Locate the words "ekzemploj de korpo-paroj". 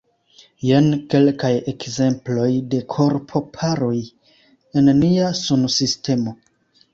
1.71-3.93